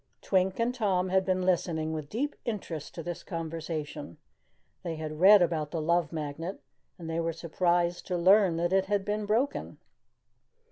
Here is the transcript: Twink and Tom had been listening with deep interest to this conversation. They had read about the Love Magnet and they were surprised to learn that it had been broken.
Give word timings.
Twink 0.23 0.57
and 0.59 0.73
Tom 0.73 1.09
had 1.09 1.23
been 1.25 1.43
listening 1.43 1.93
with 1.93 2.09
deep 2.09 2.35
interest 2.43 2.95
to 2.95 3.03
this 3.03 3.21
conversation. 3.21 4.17
They 4.81 4.95
had 4.95 5.19
read 5.19 5.43
about 5.43 5.69
the 5.69 5.79
Love 5.79 6.11
Magnet 6.11 6.59
and 6.97 7.07
they 7.07 7.19
were 7.19 7.31
surprised 7.33 8.07
to 8.07 8.17
learn 8.17 8.57
that 8.57 8.73
it 8.73 8.85
had 8.85 9.05
been 9.05 9.27
broken. 9.27 9.77